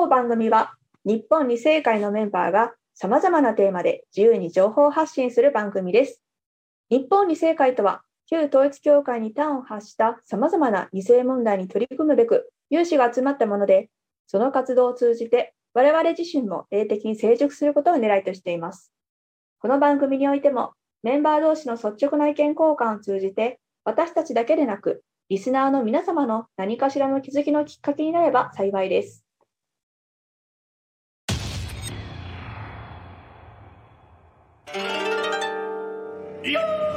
[0.00, 0.72] 当番組は
[1.04, 6.22] 日本二世会のメンバーが様々なテーマで自由に情報発信する番組です。
[6.88, 13.90] 日本二世会とは旧統一教会に端を発した様々な二世問題に取り組むべく有志が集まったもので、
[14.26, 18.94] その活動を通じて我々自身も霊的に成熟することを狙いとしています。
[19.58, 20.72] この番組においても
[21.02, 29.26] メンバー同士の率直な意見交換を通じて私たちだけでなくリスナーの皆様の何かしらの気づきのきっかけになれば幸いです。
[36.50, 36.89] 日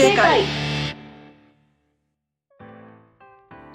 [0.00, 0.44] 本二世会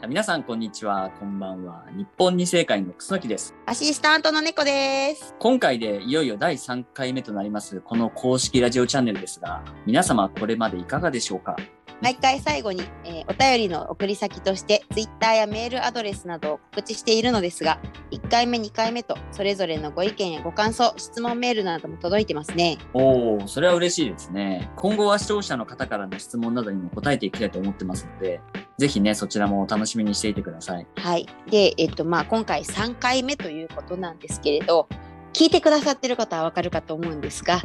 [0.01, 1.11] 会皆さんこんにちは。
[1.19, 1.85] こんばんは。
[1.91, 3.53] 日本二世会の楠木です。
[3.67, 5.35] アシスタントの猫です。
[5.37, 11.55] 今回でいよいよ第3回目となりますこの公式ラジオチャンネルですが皆様これまでいかがでしょうか？
[12.01, 17.79] 毎回最後に、えーお便りの送り先として Twitter やメールアドレスなどを告知しているのですが、
[18.11, 22.77] 1回目、2回目とそれぞれのご意見やご感想、質問メールなども届いてますね。
[22.93, 28.41] おおそれは嬉しいですね今後は視聴者の方からの質問などにも答えていきたいと思ってますので
[28.77, 31.25] ぜひねそちらもお楽しみにしていてくださいはい。
[31.49, 34.87] で、えっと、まあ、今回3回目ということなんですけれど、
[35.33, 37.61] 聞いてくださってる方はわかるかと思うんですが、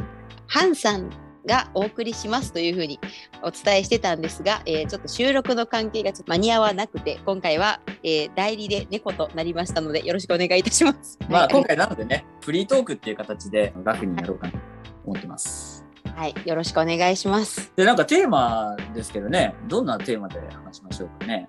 [0.47, 1.09] ハンさん
[1.45, 2.99] がお送りしますというふうに
[3.41, 11.17] お伝えしてたんですが、えーちょっと収録の関係がちょっと間に合わなくて、今回は、えー代理で猫となりましたので、よろしくお願いいたします。
[11.29, 14.59] まあはい今回なのでねフリートークっていう形でラフにやろうかなと
[15.05, 17.71] 思ってますはい、よろしくお願いします。
[17.75, 21.47] で、なんかテーマですけどね、どんなテーマで話しましょうかね。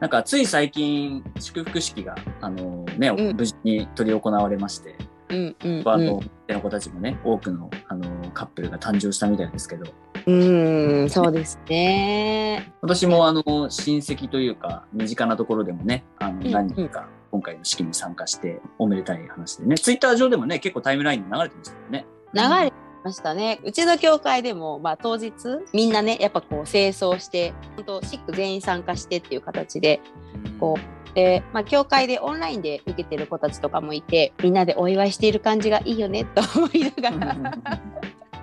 [0.00, 4.96] なんかつい最近、祝福式が、あのね、うん無事に執り行われまして、
[5.34, 6.54] うんうんあの、うん。
[6.54, 9.90] の子たちもね、多くの、あのカップルが誕生したみたいですけど、
[10.26, 12.72] うーん、そうですね。
[12.80, 22.06] 私もあの、親戚というか、身近なところでもね、あの、うん何人か今回の式に参加して、おめでたい話でね、ツイッター上でもね、結構タイムラインに流れてましたよね。
[22.32, 23.60] 流れてましたね。
[23.64, 25.32] うちの教会でも、まあ、当日
[25.72, 30.00] みんなねやっぱこう清掃して本当シック全員参加してっていう形で
[30.44, 30.78] うんこ
[31.14, 37.58] で、まあ、教会でオンラインで受けてる子たちとかもいてみんなでお祝いしている感じがいいよねと思いながら。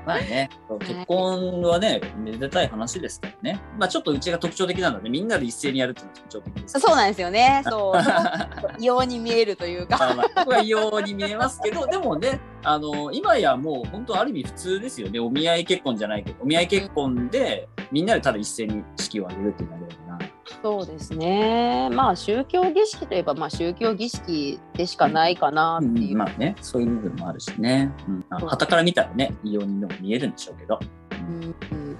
[0.05, 0.49] まあね、
[0.79, 3.61] 結婚はね、めでたい話ですからね。
[3.77, 6.79] まあちょっとうちが特徴的なので、みんなで一斉にやるっていうのが特徴的です。
[6.79, 7.61] そうなんですよね。
[7.69, 7.93] そう。
[7.93, 8.49] ま
[8.79, 10.11] 異様に見えるというか。
[10.11, 15.19] あまあ、ここは異様に見えますけど、でもね、あの、今やもう本当ある意味普通ですよね。
[15.19, 20.30] お見合い結婚じゃないけど、お見合い結婚で、みんなでただ一斉に式を挙げるっていうだけだから。
[20.63, 21.89] そうですね。
[21.91, 26.17] まあ宗教儀式といえばまあ宗教儀式でしかないかなっていう。
[26.17, 27.91] まあね、そういう部分もあるしね。
[28.07, 30.79] うん、まあ旗から見たらね、異様にでも見えるんでしょうけど。
[31.11, 31.97] うんうん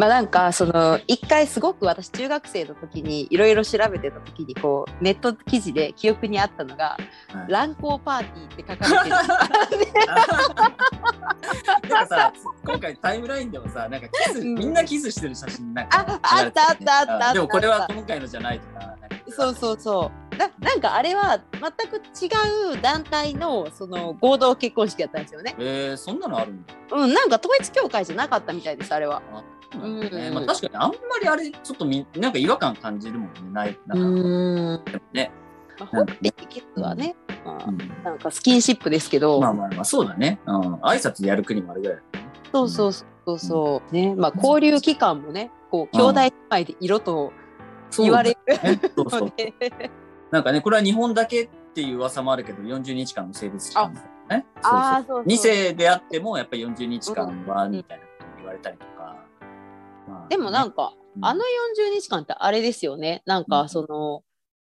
[0.00, 6.96] まあなんかその一回すごく私中学生の時にいろいろ調べてた時にこうネット記事で記憶にあったのが
[7.28, 9.92] はい「乱交パーティー」って書かれてる
[11.90, 12.32] なんかさ、
[12.64, 16.70] 今回タイムラインでもさ、なんかキス、うんみんなキスしてる写真なんかああった。
[16.70, 18.96] あったあったあったでもこれは今回のじゃないとか
[19.28, 25.54] そうそうそうななんかあれは全く違う団体のその合同結婚式だったんですよね。
[25.58, 26.74] えー、そんなのあるんだ。
[26.92, 29.20] うんなんか統一教会じゃなかったみたいですあれは。
[29.74, 30.34] うんうん。
[30.34, 33.40] まあ、確かにあんまりあれちょっとみなんか違和感感じるもんね。
[33.52, 35.00] ないなんか。
[35.12, 35.30] ね、
[35.78, 37.78] まあ、ホッペキスはね、まあうん。
[38.02, 42.26] なんかスキンシップですけど、まあまあまあそうだね、うん、挨拶やる国もあるぐらいだね。
[42.50, 46.32] そうそうそうそう、ねまあ交流期間もねこう兄弟姉
[46.62, 47.32] 妹で色と
[47.98, 48.80] 言われるね。
[48.96, 49.32] そうそう
[50.30, 54.46] なんかねこれは日本だけっていう噂もあるけど40日間の性別期間だよね。
[54.62, 55.04] そうそう。
[55.06, 59.16] そう2世であってもやっぱり40日間はみたいなこと言われたりとか、
[60.08, 61.24] まあでもなんか、うん。
[61.24, 63.22] あの40日間ってあれですよね。
[63.26, 63.68] なんかうん。
[63.68, 64.22] その、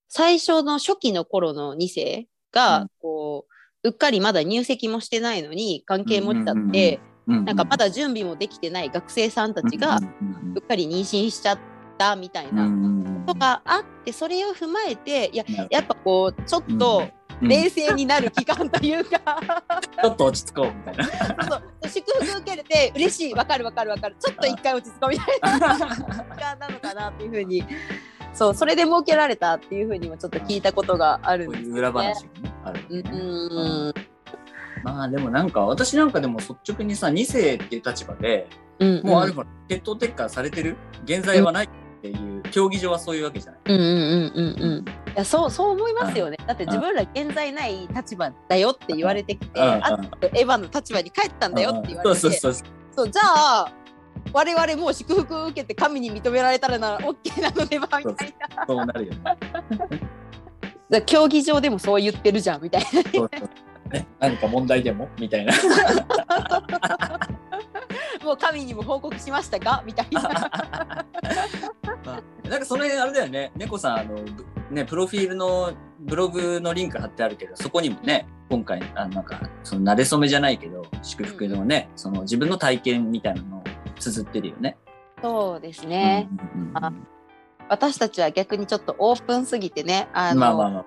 [0.10, 2.88] 最初の初期の頃の2世が、うん。
[3.02, 3.46] こ
[3.84, 10.54] ううっかりまだ入籍もしてないのに関係持っちゃって、うんうんうんうんなんかまだ準備もできてない学生さんたちがうん。
[10.56, 11.60] うっかり妊娠しちゃっ
[11.98, 13.02] たみたいうん。
[13.02, 17.00] うなとがあってそれを踏まえていややっぱこうちょっと
[17.42, 17.48] うん。
[17.50, 19.20] 冷静になる期間というか
[20.02, 21.06] ちょっと落ち着こうみたいな。
[21.50, 24.16] そう祝福受けれて嬉しいわかるわかるわかる。
[24.20, 25.24] ちょっと一回落ち着こうみた
[25.56, 27.66] いな時間なのかなっていうふうに。
[28.34, 32.30] そうそれで設けられたっていうふうにもちょっと聞いたことがあるんですよ裏話がね。
[32.44, 32.86] ね、ある。
[32.90, 33.10] うんよね。
[33.12, 33.94] うん。
[34.84, 38.48] まあでもなんか私なんかでも率直にさ2世っていう立場で
[38.80, 40.76] うんもうあるほら血統撤回されてる？
[41.06, 41.70] 現在はない
[42.10, 43.62] っていう競技場はそういうわけじゃない。
[43.66, 44.86] うんうんうんうんうん。
[44.86, 44.86] い
[45.16, 46.38] やそうそう思いますよね。
[46.46, 49.68] だって自分ら現在ない立場だよって言われてきてうん。
[49.84, 52.64] あとエヴァの立場に帰ったんだよって言われてそうそうそう
[52.96, 53.10] そう。
[53.10, 53.72] じゃあ
[54.34, 58.66] 我々もう祝福を受けて神に認められたらなら OK なのではみたいな。
[58.68, 59.20] そうなるよね。
[59.24, 59.40] だか
[60.90, 62.88] ら競技場でもそう言ってるじゃんみたいな。
[62.90, 63.30] そうそう。
[63.92, 65.10] ね何か問題でも？
[65.20, 65.54] みたいな。
[68.24, 70.22] もう神にも報告しましたがみたいな。
[70.22, 71.06] ま あ
[72.50, 83.64] なんかその辺あれだよね、猫さんあの、ぶね、プロフィールのブログのリンク貼ってあるけど、そこにもね、今回、あなんか、その、慣れ初めじゃないけど、祝福のね、その自分の体験みたいなのを
[84.00, 84.78] 綴ってるよね。
[85.22, 86.94] そうですね、うんうんうんあ
[87.68, 90.86] 私たちは逆にちょっとオープンすぎてねあの、まあまあまあ。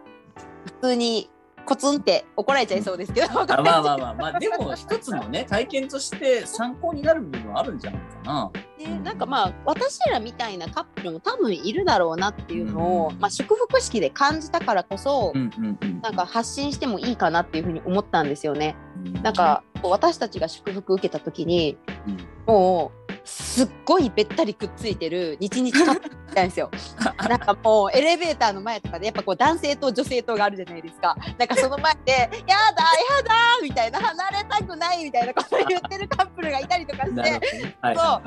[0.65, 1.29] 普通に
[1.69, 8.51] コツンって怒られちゃいそうですけど、あまあまあまあまあ、でも一つのね、体験として参考になる部分はあるんじゃないかな。
[8.79, 16.01] ね、なんかまあ私らみたいなカップルも多分いるだろうなっていうのを、うんまあ、祝福式で感じたからこそ、うんうんうん。
[16.01, 18.75] なんか発信してもいいかなっていうふうに思ったんですよね。
[19.05, 21.77] うん、なんか私たちが祝福受けた時に
[22.07, 22.17] うん、
[22.47, 22.98] もう
[23.29, 26.71] すっごいべったりくっついてる日々カップルみたいんですよ。
[27.29, 31.15] なんかもうエレベーターの前とかでやっぱこう男性と女性とがあるじゃないですか。
[31.39, 32.13] なんかその前で
[32.49, 37.41] 「やだやだ」みたいな離れたくないみたいなことを言ってるカップルがいたりとかしてどね。
[37.83, 38.23] はいは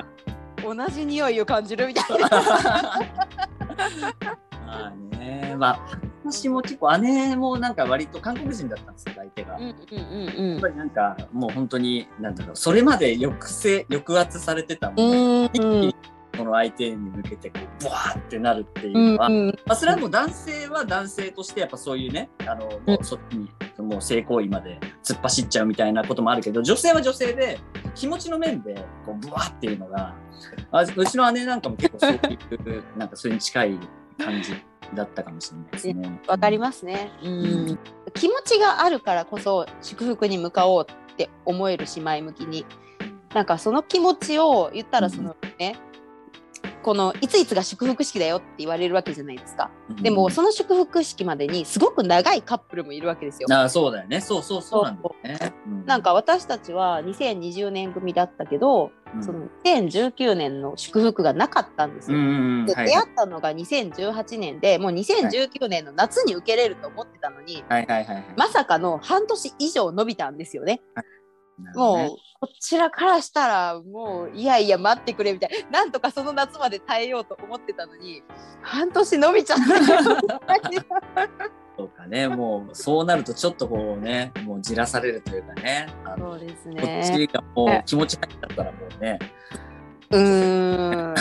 [0.63, 2.30] 同じ匂いを感じるみたいな。
[4.65, 5.80] まあね、まあ、
[6.23, 9.57] 私も結構姉もなんか割と韓国人だったんですよ、相手が。
[9.57, 10.57] うんやうんうん。
[10.57, 15.81] っぱりなんかもう本当に、なんだろう、それまで抑制、抑圧されてたもうんのが、一気うん。
[15.81, 15.95] に
[16.38, 19.47] この相手に向けてこう、ブワーってなるっていううんのは、うん。
[19.65, 27.59] まあ、それはもう男性は男性としてやっぱそういうね、あの、もうそっちに、もう性行為まで突っ走っちゃうみたいなこともあるけど、女性は女性で、
[27.95, 28.75] 気持ちの面で、
[29.06, 30.15] こう、ブワーっていうのが、
[30.71, 33.79] あうちの姉なんかも結構そういう、 なんかそれに近い
[34.18, 34.53] 感じ
[34.94, 36.22] だったかもしれないですね。
[36.28, 37.80] わかりますね、うん。
[38.14, 42.66] 気持ちがあるからこそ祝福に向かおうって思えるし前向きに。
[43.34, 45.78] なんかその気持ちを言ったらそのね、
[46.81, 49.69] このいついつが祝福式だよって言われるわけじゃないですか。
[49.89, 53.48] うんでもその祝福式までにすごく長いカップルもいるわけですよ。
[53.51, 54.22] ああそうだよね。
[54.22, 55.54] そうそうそうなんだよね。
[55.83, 62.18] うなんか私たちは2020年組だったけど、うんその2019年の祝福がなかったんですよ。
[62.66, 67.63] ではい出会ったのが2018年でもう2019年の夏に受けれると思ってたのに。
[68.38, 70.81] まさかの半年以上伸びたんですよね。
[71.75, 78.24] もうこちらからしたらもういやいや待ってくれみたいななんとかその夏まで耐えようと思ってたのに
[78.62, 79.66] 半年伸びちゃった。
[81.78, 87.28] そうかね、もうそうなるとちょっとこうね、もうじらされるというかね、あのそうですこっね。
[87.28, 89.19] ちがもう気持ち入っちゃったらもうね。
[90.12, 91.16] うーん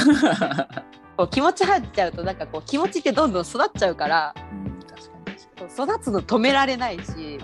[1.16, 7.38] こう気持ち入っちゃうとなんかこう気持ちってどんどん育っちゃうからうん、確かに育つの止められないし。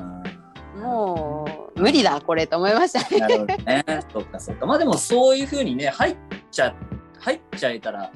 [0.76, 1.45] もう
[1.76, 3.54] 無理だこれと思いましたうんなるね。
[3.54, 3.84] ほどね。
[4.12, 4.66] そうかそうか。
[4.66, 6.16] まあでもそういうふうにね、入っ
[6.50, 6.74] ちゃ、
[7.20, 8.10] 入っちゃえたら、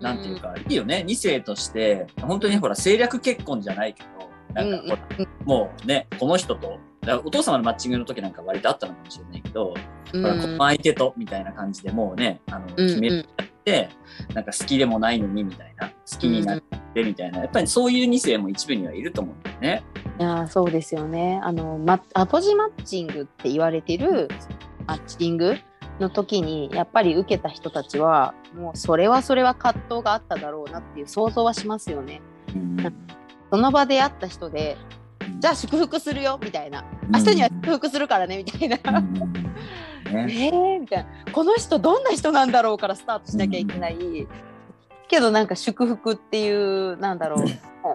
[0.00, 1.04] なんていうか、いいよね。
[1.06, 9.74] 2世として、本当にほら、政略結婚じゃないけど、なんかほら、もうね、この人と、だからお父様のマッチングの時なんか割とあったのかもしれないけど、
[10.12, 13.88] うんほらこの相手とみたいな感じでもうね、あのうん決めちゃって、
[14.34, 19.84] なんか好きでもないのにみたいな、好きになってみたいな、やっぱりそういう2世も一部にはいると思うんだよね。
[20.18, 21.40] いやーそうですよね。
[21.42, 24.28] あの、ま、アポジマッチングって言われてる
[24.86, 25.56] マッチング
[26.00, 32.22] の時にやっぱり受けた人たちはもうそれはそれは葛藤があっただろうなっていう想像はしますよね。
[32.54, 32.76] うん。
[33.50, 34.76] その場で会った人で
[35.38, 36.84] じゃあ祝福するよみたいな。
[37.12, 38.78] 明日には祝福するからねみたいな。
[38.98, 39.38] うん
[40.12, 41.32] うんえね、ー、みたいな。
[41.32, 43.96] この人どんな人なんだろうからスタートしなきゃいけない、
[45.08, 47.44] けどなんか祝福っていうなんだろう。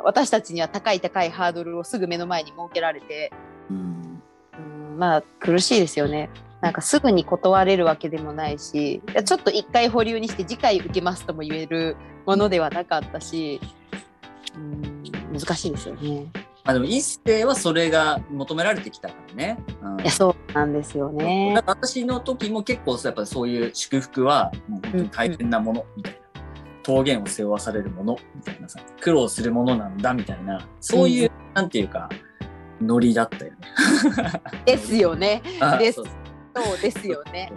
[0.04, 3.32] 私たちには高い高いハードルをすぐ目の前に設けられて。
[3.70, 4.22] うん。
[4.58, 6.30] うんまあ苦しいですよね。
[6.62, 9.02] なんかすぐに断れるわけでもないし。
[9.26, 13.60] ちょっと一回保留にして次回受けますとも言えるものではなかったし。
[14.56, 15.04] うん
[15.34, 16.28] 難しいですよね。
[16.66, 19.58] まあでも一世はそれが求められてきたからね。
[19.82, 26.20] うんいやそうなんですよね私の時も結構そうやっぱそういう祝福はもう本当に大変なものみたいな、
[26.84, 32.10] 峠を背負わされるものみたいなさ苦労するものなんだみたいなそういう、なんていうか
[32.82, 33.58] ノリだったよね。
[34.66, 35.42] ですよね。
[35.80, 36.02] です
[36.54, 37.52] あそうですよね。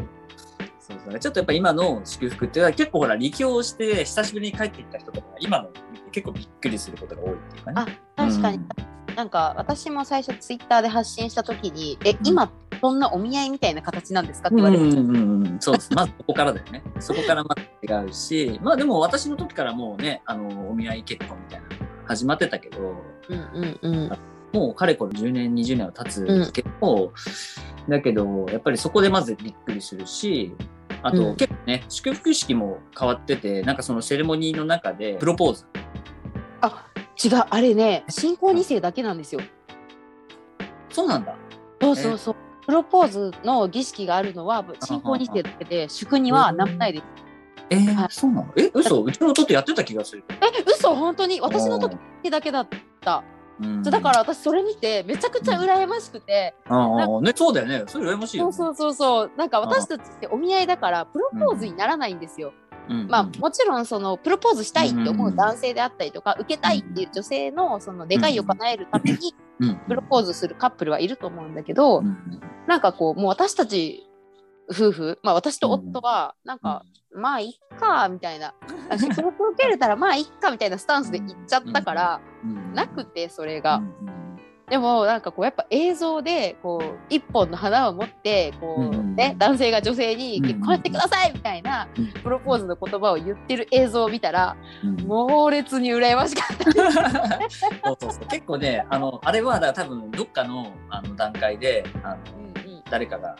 [0.78, 5.70] そうそうちょっとやっぱ今の祝福っていうのは結構ほら離郷して久しぶりに帰ってきた人とかが今の
[6.12, 7.98] 結構びっくりすることが多いっていうかね。
[8.16, 15.00] 確かに、うんなんか私も最初ツイッターで発信した時に「え今そんなお見合いみたいな形なんですか?」って言われました。
[15.00, 15.92] うんうんうん、そうです。
[15.96, 16.82] まずそこからだよね。
[17.00, 22.78] そこからまず違うし、まあでも私の時からもうね、あの、お見合い結婚みたいなの始まってたけど、
[23.28, 24.18] うんうんうん
[24.52, 27.12] もうかれこれ10年、20年は経つけど、
[27.88, 30.54] だけど、やっぱりそこでまずびっくりするし、
[31.02, 35.66] あと、うん結構ね、祝福式も変わってて、なんかそのセレモニーの中でプロポーズ。
[36.62, 36.86] あ
[37.22, 39.40] 違うあれね新婚2世だけなんですよ。
[40.90, 41.36] そうなんだ。
[41.80, 42.36] そうそうそう。
[42.66, 47.04] プロポーズの儀式があるのは新婚2世だけで祝には何もないです。
[47.70, 48.52] えーはいそうなの？
[48.56, 49.02] え、嘘？
[49.02, 50.24] うちの弟やってた気がする。
[50.28, 50.34] え
[50.66, 50.94] 嘘？
[50.94, 51.40] 本当に？
[51.40, 51.98] 私の時
[52.30, 52.68] だけだっ
[53.00, 53.24] た。
[53.60, 57.84] うんだから私それ見てめちゃくちゃ羨ましくて、ああ、ね、そうだよね。
[57.86, 58.38] それ羨ましい。
[58.38, 62.52] そうそうそうそうなんか私たちってお見合いだからプロポーズにならないんですよ。
[62.60, 69.76] うんまあもちろんそのプロポーズしたいって思う男性であったりとか、受けたいっていう女性のその願いを叶えるためにうん。
[69.88, 72.40] プロポーズするカップルはいると思うんだけど、うん。
[72.66, 74.08] なんかこうもう私たち
[74.70, 76.82] 夫婦まあ私と夫はなんか、
[77.14, 78.54] まあいっかみたいな
[78.98, 82.74] 祝福受けれたらまあいっかみたいなスタンスで行っちゃったから、うん。
[82.74, 83.76] なくてそれが。
[83.76, 83.84] うん。
[84.10, 84.25] うん
[84.68, 92.12] でもなんかこうやっぱ映像でこう一本の花を持ってこう、うんね男性が女性にうん結婚してくださいみたいなうん。
[92.12, 94.96] プロポーズの言葉を言ってる映像を見たらうん。
[95.06, 96.72] 猛烈に羨ましかった。
[97.50, 98.26] そうそうそう。
[98.28, 102.16] 結構ねあのあれはだ多分どっかのあの段階であの
[102.90, 103.36] 誰かが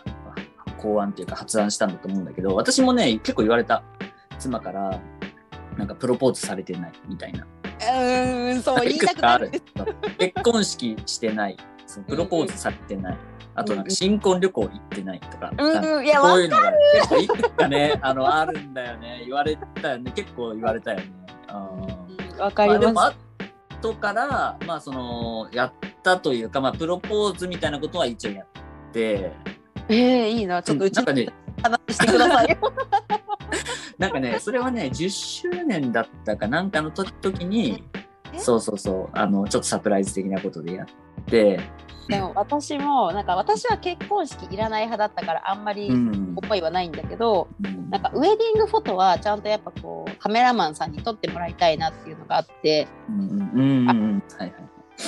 [0.79, 3.83] 考案っていうか発案したんだと思うんだけど私もね結構言われた
[4.39, 5.01] 妻から
[5.77, 7.47] なんかプロポーズされてないみたいな
[7.81, 9.51] うーんそう言いたくなる。
[10.19, 11.57] 結婚式してない
[11.87, 13.17] そのプロポーズされてない、
[13.55, 16.05] あとなんか新婚旅行行ってないとか、うんうん。
[16.05, 17.99] いやこういうのが結構いくつかね。
[18.03, 19.23] あのあるんだよね。
[19.25, 20.11] 言われたよね。
[20.13, 21.11] 結構言われたよね。
[22.39, 23.17] わかりまあ、でもます。
[23.79, 28.47] 後からまあそのやったというかまあプロポーズみたいなことは一応やっ
[28.93, 29.33] て。
[29.89, 30.63] えー、いいな。
[30.63, 31.29] ちょっとうちなんかね
[31.63, 32.57] 話してくださいよ。
[33.99, 37.85] なんかねそれはね10周年だったかなんかの時時に
[38.33, 38.39] え？
[38.39, 41.61] そうそうそうあのちょっとサプライズ的なことでやって、
[42.09, 46.27] でも私もなんか私は結婚式いらない派だったからあんまりうん。
[46.37, 47.91] 思いはないんだけど、うん。
[47.91, 54.23] なんかウェディングフォトはちゃんとやっぱこうカメラマンさんに撮ってもらいたいなっていうのがあってうんうんうんうん。
[54.39, 54.53] はいはい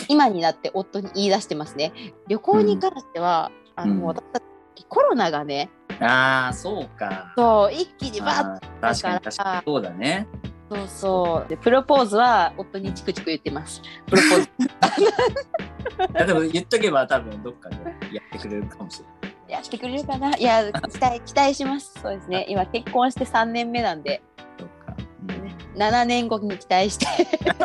[0.08, 1.92] 今になって夫に言い出してますね。
[2.28, 3.98] 旅行に関しては、あのうん。
[4.00, 4.44] もう私たち
[4.88, 5.70] コロナがね
[6.04, 7.32] ああそうか。
[7.36, 10.26] そう一気にバッ確かに確かにそうだね。
[10.70, 11.48] そうそう。
[11.48, 13.82] でプロポーズは夫にチクチク言ってます。
[14.06, 14.48] プロポーズ。
[16.14, 17.76] いやでも言っとけば多分どっかで
[18.12, 19.52] やってくれるかもしれない。
[19.52, 20.36] やってくれるかな？
[20.36, 21.98] いや期待期待します。
[22.00, 22.44] そうですね。
[22.48, 24.22] 今結婚して3年目なんで。
[24.58, 24.94] そうか、
[25.28, 25.48] うん
[25.80, 27.06] 7年後に期待して。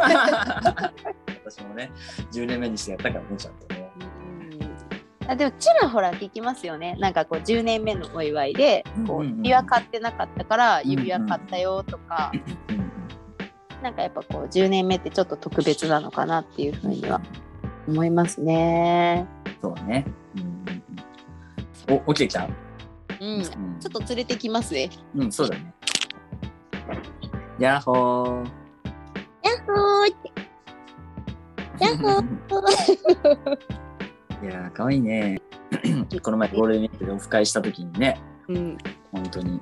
[1.46, 1.92] 私もね
[2.32, 3.73] 10年目にしてやったからねちゃんと。
[3.73, 3.73] ね
[5.28, 12.94] あでもちらほら聞きますよねなんかこう10年目のお祝いでこう指輪買ってなかったから指輪買ったよとか、うんうん
[13.84, 17.22] なんかやっぱこう10年目ってちょっと特別なのかなっていうふうには
[17.86, 19.28] 思いますね。
[19.62, 20.06] そうね。
[20.38, 20.54] うん
[21.94, 22.48] お、起きてきた。
[23.20, 24.90] うん、うんちょっと連れてきますね。
[25.16, 25.74] うん、そうだね。
[27.60, 28.46] やっほー。
[29.44, 30.14] やっほー。
[31.84, 33.83] やっほー。
[34.44, 35.42] いやー、かわいいね。
[36.22, 38.20] この前ゴールデンウィークでオフ会した時にね、
[38.50, 38.78] うん、
[39.14, 39.62] 本当に、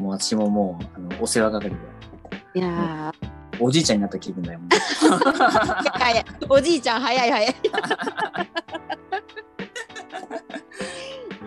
[0.00, 1.76] もう私ももう、あの、お世話係で、
[2.56, 3.12] いや
[3.60, 4.58] おじいちゃんになった気分だよ。
[4.58, 4.78] もうー
[5.98, 7.54] 早いおじいちゃん早い早い。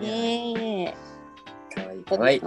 [0.00, 0.94] ねえ。
[1.74, 2.42] かわいい、かわいい。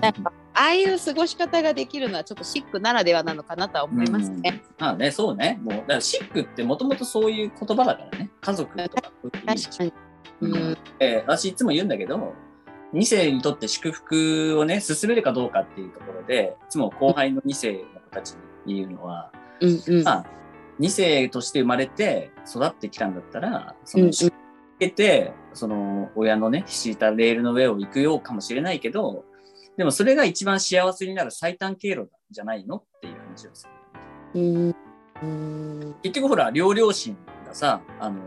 [0.00, 4.62] なんかああいう過ごし方ができるのはちょっとシックならではなのかなとは思いますね。
[4.78, 5.60] まあね、そうね。
[5.62, 8.30] もう、だからシックってもともとそういう言葉だからね。
[8.40, 9.12] 家族とか
[9.46, 9.92] 確かに。
[10.40, 12.32] うん、えー私いつも言うんだけど、
[12.94, 18.34] 2世にとって祝福をね、進めるかどうかっていうところで、いつも後輩の2世の子たち
[18.64, 20.02] に言うのは、うん、うん。
[20.04, 20.26] まあ、
[20.80, 29.24] 2世として生まれて育ってきたんだったら、そうんうんの祝福を受けて、その親のね、敷いたレールの上を行くようかもしれないけど、
[29.76, 33.68] でもそれが一番幸せになる最短経路じゃないのっていう話をす
[34.34, 34.40] る。
[34.40, 34.74] うん。
[35.22, 37.16] うん結局ほら、両両親
[37.46, 38.24] がさ、あの、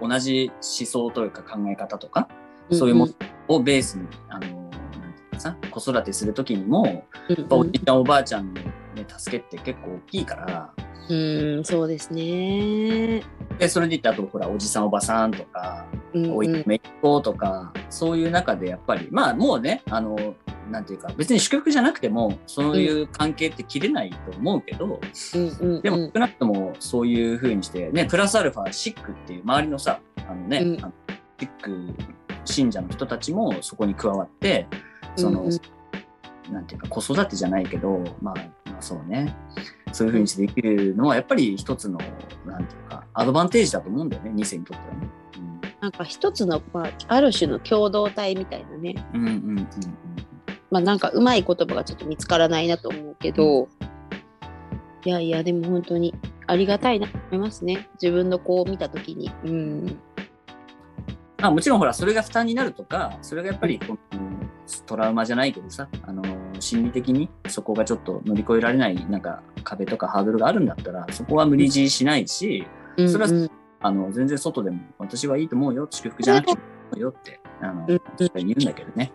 [0.00, 2.28] 同じ思想というか考え方とか、
[2.70, 3.12] そういうもの
[3.48, 4.80] をベースに、あの、なんてい
[5.28, 6.86] うかさ、子育てするときにも、
[7.28, 8.70] やっぱおじいちゃんおばあちゃんの、ね、
[9.06, 10.72] 助けって結構大きいから、
[11.08, 13.22] うん、そうですね。
[13.58, 20.16] で、それで言って、あと、ほら、おじさん、おばさんとか、うんおいめっ子とか、そういう中でやっぱり、まあもうね、あの、
[20.70, 25.00] なんていうか、別に祝福じゃなくても、そういう関係って切れないと思うけど、
[25.82, 30.92] でも少なくともそういう風にして、ね、プラスアルファ、シックっていう周りのさ、あのね、うんあの
[31.40, 31.94] シック
[32.44, 34.66] 信者の人たちもそこに加わって、
[35.16, 35.60] その、うんうん
[36.50, 38.34] なんていうか、子育てじゃないけど、まあ、
[38.70, 39.34] まあそうね、
[39.92, 41.98] そういう風にしてできるのは、やっぱり一つの、
[42.46, 45.08] なんていうか、アドバンテージだと思うんだよね、2世にとってはね。
[45.80, 48.94] なんか一つの、まあ、ある種の共同体みたいなね。
[49.12, 49.66] うん、うん、うんうんうん。
[50.74, 53.68] まあなんかうまい言葉がちょっと見つからないなと思うけど、
[55.04, 56.12] いやいや、でも本当に
[56.48, 57.88] ありがたいなと思いますね。
[58.02, 59.30] 自分の子を見たときに。
[59.44, 59.98] うん。
[61.38, 64.18] まあ、もちろんほらそれが負担になるとかそれがやっぱりこの
[64.86, 66.22] トラウマじゃないけどさあの
[66.58, 72.66] 心理的にそこがちょっと乗り越えられないなんか壁とかハードルがあるんだったらそこは無理強いしないし
[72.96, 73.50] それはうんうん
[73.82, 76.58] あの全然外でも私はいいと思うよ祝福じゃなくても
[76.94, 79.12] いいよってあの言うんだけどね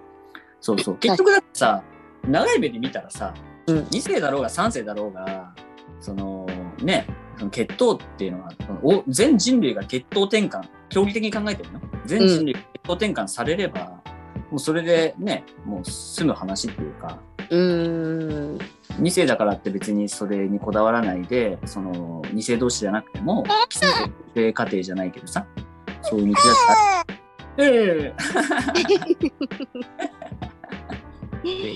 [0.62, 0.98] そうそう。
[0.98, 1.84] 結局だってさ
[2.28, 3.34] 長い目で見たらさ、
[3.68, 5.54] うん2世だろうが3世だろうが
[6.00, 6.46] その
[6.82, 11.80] ねその血統っていうのはそのお全人類が血統転換競技的に考えてるの？
[12.06, 14.02] 全人類が血統転換されれば、
[14.50, 17.20] もうそれでねもう済む話っていうか。
[17.52, 18.58] うん。
[19.00, 23.86] 2世だからって別にそれにこだわらないでその2世同士じゃなくても既
[24.36, 25.46] 成家庭じゃないけどさ
[26.02, 26.46] そういう道だっ
[27.06, 27.14] た。
[27.64, 27.70] ら。
[27.70, 28.14] え
[31.46, 31.76] え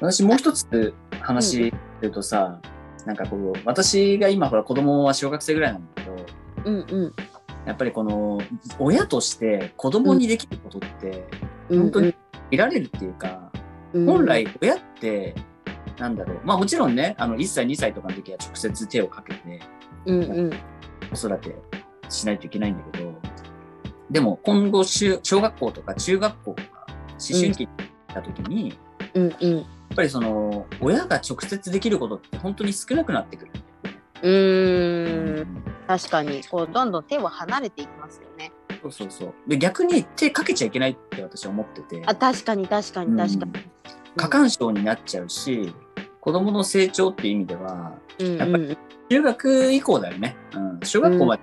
[0.00, 2.60] 私もう一つ話するとさ、
[3.06, 6.26] なんかこう私が今ほら子供は小学生ぐらいなんだけど
[6.64, 7.14] うんうん。
[7.66, 8.40] やっぱりこの
[8.78, 11.26] 親として子供にできることって
[11.68, 11.80] うん。
[11.80, 12.14] 本当に
[12.50, 13.50] 見られるっていうか、
[13.92, 14.06] うん。
[14.06, 15.34] 本来親って
[15.98, 16.40] なんだろう。
[16.44, 19.60] まあもちろんねあの1歳2歳とかの時は直接手をかけて
[20.06, 20.50] うんうん。
[21.14, 21.54] 子育て
[22.08, 23.12] しないといけないんだけど
[24.10, 26.73] でも今後小小学校とか中学校とか
[27.18, 27.68] 思春期
[28.08, 28.74] た時に、や
[29.14, 33.50] うんうんっぱりその親が直接できることって本当に少なくなってくる。
[34.22, 38.52] うーん確かにこうどんどん手は離れていきますよね。
[38.82, 39.34] そうそうそう。
[39.46, 42.02] で逆に手かけちゃいけないって私は思ってて。
[42.06, 43.52] あ確かに確かに確かに。
[44.16, 45.72] 過干渉になっちゃうし、
[46.20, 48.78] 子供の成長っていう意味では、うんやっぱり
[49.10, 50.36] 中学以降だよね。
[50.54, 51.42] うん、小学校まで、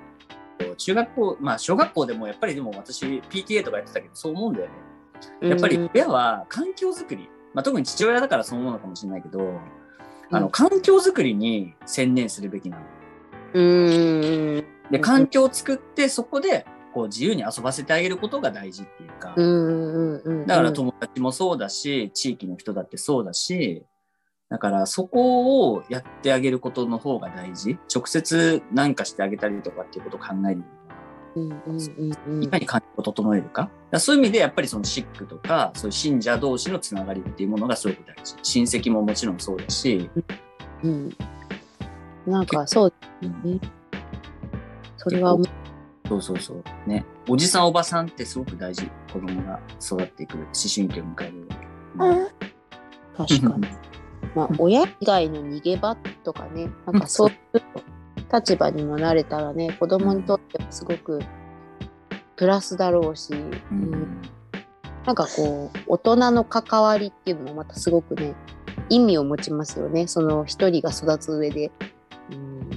[0.76, 4.74] 中学校、まあ小学校でもやっぱりでも私 PTA とかやってたけどそう思うんだよね。
[5.42, 5.50] うん。
[5.50, 9.60] やっぱり親は環境づくり、まあ、特に父親だからそう思うのかもしれないけど、
[10.32, 12.84] あのうん環境づくりに専念するべきなの。
[13.54, 14.66] うーん。
[14.92, 15.02] で、うん。
[15.02, 19.36] 環境を作ってそこでこう自由に遊ばせてあげることが大事っていうか、
[20.46, 23.86] だから友達もそうだし、地域の人だってそうだし、
[24.50, 27.78] だからそこをやってあげることの方が大事。
[27.94, 30.64] 直接何かしてあげたりとかっていうことを考えるの
[32.42, 33.70] いかに環境を整えるか。
[33.98, 38.36] そういう意味でやっぱりそのシックとか、そういう信者同士のつながりっていうものがすごく大事。
[38.44, 40.10] 親戚ももちろんそうだし、
[40.84, 41.16] うん
[42.26, 43.60] なんかそううんね。
[44.98, 45.38] それは
[46.08, 46.90] そうそうそう。
[46.90, 47.06] ね。
[47.30, 48.90] おじさんおばさんってすごく大事。
[49.12, 51.48] 子供が育っていく、思春期を迎える。
[53.18, 53.68] 確かに。
[54.36, 57.62] まあ親以外の逃げ場とかね、なんかそういう
[58.32, 61.20] 立場にもなれたらね、子供にとってもすごく
[62.36, 63.38] プラスだろうし、う
[63.72, 63.92] うん。
[63.92, 64.22] ん
[65.06, 68.36] なんかこう大人の関わりっていうのもまたすごくね
[68.90, 70.08] 意味を持ちますよね。
[70.08, 71.72] その一人が育つ上で。
[72.32, 72.70] うん。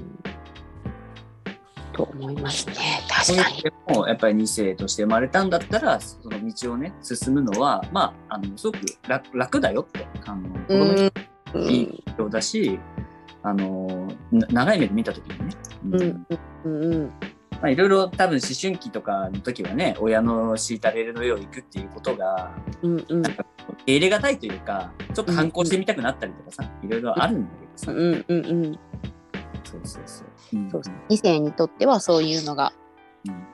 [1.92, 2.74] と思いますね。
[3.08, 3.62] 確かに。
[3.62, 11.12] でもやっぱり2世として生まれたんだったらその道をね進むのはまああのすごく楽楽だよってあの子供に
[11.54, 11.70] うん。
[11.70, 12.80] いい状況だし、
[13.44, 16.02] あのな長い目で見た時にね、うん。
[16.02, 16.26] うん
[16.64, 17.12] うんうん
[17.52, 22.52] まあ、いろいろ多分思春期とかの時はね親の敷いたレールの上を行くっていうことが
[22.82, 23.22] うんうん。
[23.22, 28.78] なんか受け入れがたいというかちょっと反抗してみたくなったりとかさ、いろいろあるんだけどさ、うんうんうん
[29.64, 30.58] そうそうそう。
[30.58, 30.70] うん。
[30.70, 32.72] そう2世にとってはそういうのが
[33.26, 33.44] うん。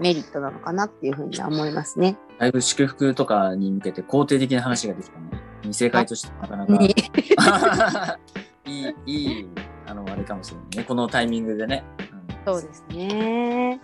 [0.00, 2.16] メリットなのかなっていうふうには思いますね。
[2.38, 5.26] だいぶ祝福とかに向けて肯定的な話ができたね。
[5.64, 6.72] 二世会としてなかなか。
[6.72, 6.88] ね
[8.66, 9.48] いい、いい、
[9.86, 10.84] あの、あれかもしれないね。
[10.84, 11.84] このタイミングでね。
[11.98, 13.80] うんそうですね。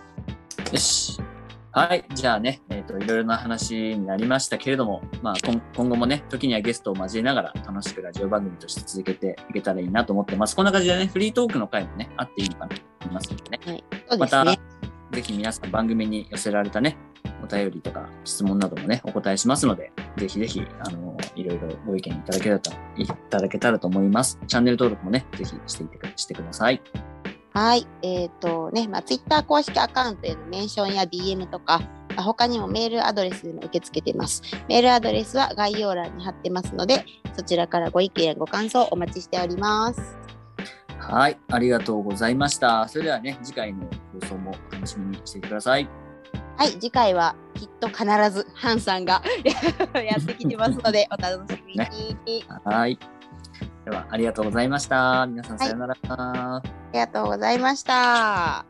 [0.71, 1.21] よし。
[1.71, 2.03] はい。
[2.13, 10.55] じゃあね、えっ、と、いろいろな話になりましたけれども、まあ、今今後もね、時にはゲストを交えながら楽しくラジオ番組として続けていけたらいいなと思ってます。
[10.55, 13.83] こんな感じでね、フリートークの回もね、あっていいのかなと思いますのでね。
[14.09, 14.45] そうまた。
[14.45, 16.97] ぜひ皆さん番組に寄せられたね、
[17.43, 21.08] お便りとか質問などもね、お答えしますので、ぜひぜひ、あの、
[21.39, 24.39] いろいろご意見いただけたらといただけたらと思います。
[24.47, 26.81] チャンネル登録もね、ぜひしていてしてください。
[27.53, 27.87] はい。
[28.03, 31.79] えっ、とね、まあ、Twitter 公式アカウントへのメンションや DM とか、
[32.15, 34.43] まあ他にもメールアドレスでも受け付けてます。
[34.67, 40.19] メールアドレスは概要欄に貼ってますので、そちらからご意見やご感想お待ちしております。
[40.99, 42.87] はい、ありがとうございました。
[42.87, 43.87] それではね、次回の
[44.21, 46.08] 放送も楽しみにしていてください。
[46.59, 49.23] はい、次回はきっと必ずハンさんが
[49.95, 51.77] やってきてますので、お楽しみに。
[51.77, 51.87] ね
[52.65, 52.99] はい。
[53.85, 55.25] では、ありがとうございました。
[55.25, 55.95] 皆さん、さようなら。
[56.03, 58.65] ありがとうございました。